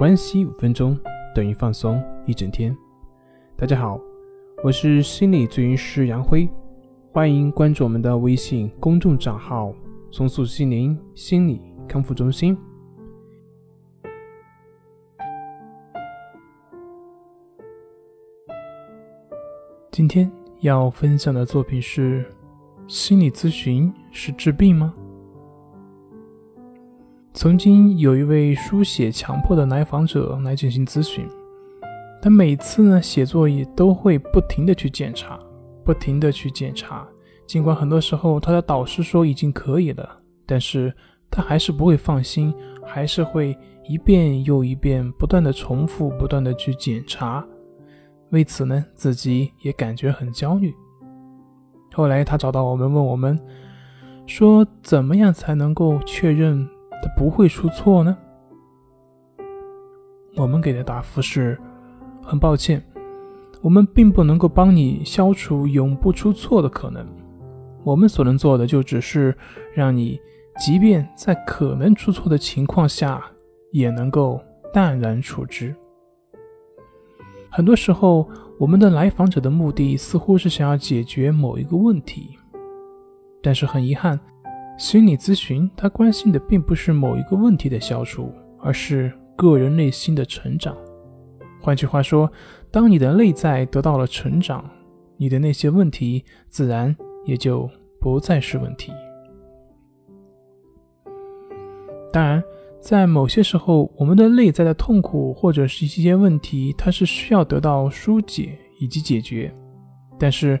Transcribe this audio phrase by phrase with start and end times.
[0.00, 0.98] 关系五分钟
[1.34, 2.74] 等于放松一整天。
[3.54, 4.00] 大家好，
[4.64, 6.48] 我是心理咨询师杨辉，
[7.12, 9.74] 欢迎关注我们的微信公众账号
[10.10, 12.56] “松塑心灵心理康复中心”。
[19.92, 22.24] 今天要分享的作品是：
[22.86, 24.94] 心理咨询是治病吗？
[27.32, 31.24] 曾经有一位书写强迫的来访者来进行咨询，
[32.20, 35.38] 他每次呢写作业都会不停的去检查，
[35.84, 37.06] 不停的去检查。
[37.46, 40.92] 尽管很多时候他的导师说已经可以了，但是
[41.30, 42.52] 他还是不会放心，
[42.84, 43.56] 还是会
[43.88, 47.46] 一遍又一遍不断的重复，不断的去检查。
[48.30, 50.74] 为此呢，自己也感觉很焦虑。
[51.92, 53.38] 后来他找到我们，问我们
[54.26, 56.68] 说，怎么样才能够确认？
[57.02, 58.16] 他不会出错呢？
[60.36, 61.58] 我们给的答复是：
[62.22, 62.82] 很抱歉，
[63.62, 67.06] 我们并不能够帮你消除永不出错的可能。
[67.82, 69.36] 我们所能做的，就只是
[69.74, 70.20] 让你，
[70.58, 73.24] 即便在可能出错的情况下，
[73.72, 74.40] 也能够
[74.72, 75.74] 淡然处之。
[77.50, 78.28] 很多时候，
[78.58, 82.38] 我们的来访者的目的似乎是想要解决某一个问题，
[83.42, 84.20] 但是很遗憾。
[84.80, 90.74] 心理咨询，他关心的并不是某一个问题的消除，而是个人内心的成长。
[91.60, 92.32] 换句话说，
[92.70, 94.64] 当你的内在得到了成长，
[95.18, 97.68] 你的那些问题自然也就
[98.00, 98.90] 不再是问题。
[102.10, 102.42] 当然，
[102.80, 109.54] 在某些时候，我们的内在的痛苦或者是一些问题，它是需要得到疏解以及解决，
[110.18, 110.58] 但是。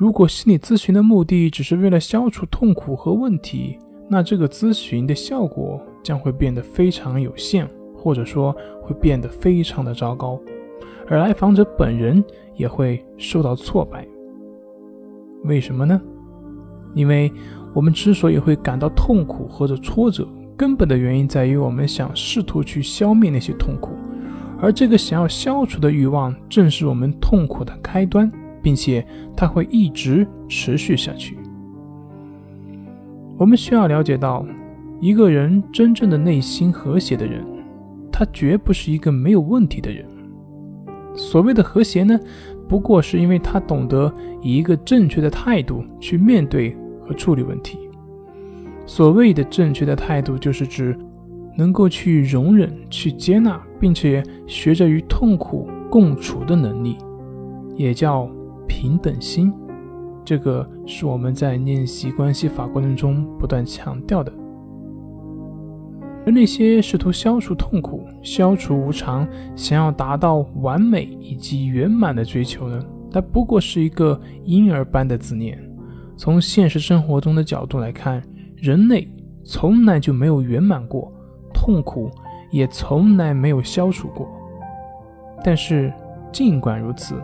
[0.00, 10.40] 如果心理咨询的目的只是为了消除痛苦和问题，那这个咨询的效果将会变得非常有限，或者说会变得非常的糟糕，
[11.06, 14.08] 而来访者本人也会受到挫败。
[15.44, 16.00] 为什么呢？
[16.94, 17.30] 因为
[17.74, 20.26] 我们之所以会感到痛苦或者挫折，
[20.56, 23.90] 根本的原因在于我们想试图去消灭那些痛苦，
[24.62, 28.32] 而这个想要消除的欲望正是我们痛苦的开端。
[28.62, 29.04] 并且
[29.36, 31.36] 它会一直持续下去。
[33.36, 34.44] 我们需要了解到，
[35.00, 37.42] 一个人真正的内心和谐的人，
[38.12, 40.04] 他绝不是一个没有问题的人。
[41.14, 42.20] 所谓的和谐呢，
[42.68, 44.12] 不过是因为他懂得
[44.42, 47.78] 以一个正确的态度去面对和处理问题。
[48.84, 50.94] 所谓的正确的态度，就是指
[51.56, 56.96] 能够去容忍、去接纳，并且学着与痛苦共处的能力，
[57.74, 58.30] 也叫。
[58.70, 59.52] 平等心，
[60.24, 64.32] 这个是我们在练习关系法过程中不断强调的。
[66.24, 69.26] 而那些试图消除痛苦、消除无常、
[69.56, 72.80] 想要达到完美以及圆满的追求呢？
[73.10, 75.58] 它不过是一个婴儿般的自恋。
[76.16, 78.22] 从现实生活中的角度来看，
[78.56, 79.08] 人类
[79.42, 81.12] 从来就没有圆满过，
[81.52, 82.08] 痛苦
[82.52, 84.28] 也从来没有消除过。
[85.42, 85.92] 但是，
[86.30, 87.16] 尽管如此。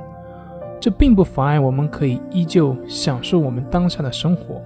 [0.80, 4.62] 这并不妨碍我们可以依旧享受我们当下的生活，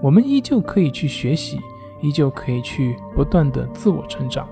[0.00, 1.58] 我们依旧可以去学习，
[2.02, 4.46] 依旧可以去不断的自我成长。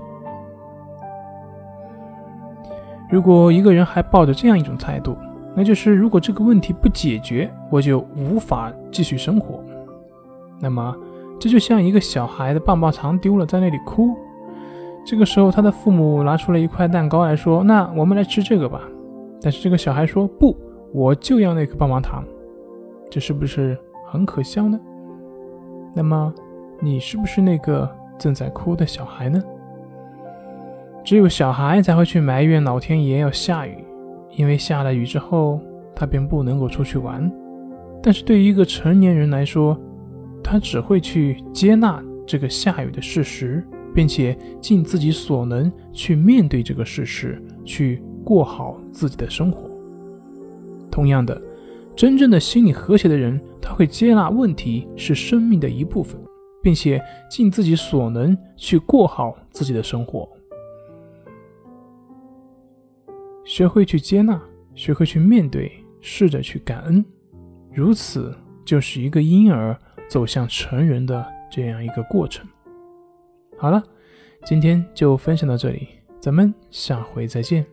[3.09, 5.17] 如果一个人还抱着这样一种态度，
[5.55, 9.63] 那就是如果这个问题不解决，我就无法继续生活。
[10.59, 10.95] 那么，
[11.39, 14.15] 这就像一个小孩的棒棒糖丢了，在那里哭。
[15.05, 18.81] 这个时候，他的父母拿出了一块蛋糕来说：“那我们来吃这个吧。”
[19.41, 20.55] 但是这个小孩说：“不。”
[20.91, 22.23] 我就要那颗棒棒糖，
[23.09, 23.77] 这是不是
[24.07, 24.79] 很可笑呢？
[25.95, 26.33] 那么，
[26.79, 29.41] 你是不是那个正在哭的小孩呢？
[31.03, 33.83] 只有小孩才会去埋怨老天爷要下雨，
[34.35, 35.59] 因为下了雨之后，
[35.95, 37.31] 他便不能够出去玩。
[38.01, 39.79] 但是对于一个成年人来说，
[40.43, 43.63] 他只会去接纳这个下雨的事实，
[43.93, 49.68] 并且尽自己所能去面对这个事实，去过好自己的生活。
[50.91, 51.41] 同样的，
[51.95, 56.19] 真正的心理和谐的人，他会接纳问题是生命的一部分，
[56.61, 60.27] 并且尽自己所能去过好自己的生活。
[63.45, 64.39] 学会去接纳，
[64.75, 65.71] 学会去面对，
[66.01, 67.03] 试着去感恩，
[67.73, 69.75] 如此就是一个婴儿
[70.07, 72.47] 走向成人的这样一个过程。
[73.57, 73.83] 好了，
[74.45, 75.87] 今天就分享到这里，
[76.19, 77.65] 咱们下回再见。